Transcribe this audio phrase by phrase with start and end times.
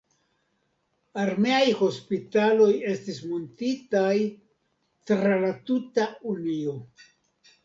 [1.23, 4.15] Armeaj hospitaloj estis muntitaj
[5.13, 6.75] tra la tuta Unio.